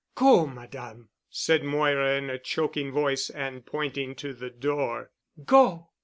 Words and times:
"Go, 0.15 0.47
Madame," 0.47 1.09
said 1.29 1.63
Moira 1.63 2.15
in 2.17 2.27
a 2.31 2.39
choking 2.39 2.91
voice 2.91 3.29
and 3.29 3.63
pointing 3.67 4.15
to 4.15 4.33
the 4.33 4.49
door. 4.49 5.11
"Go." 5.45 5.89